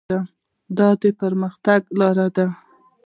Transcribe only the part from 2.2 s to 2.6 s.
ده.